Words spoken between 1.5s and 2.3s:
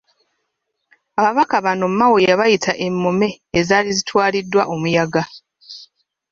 bano Mao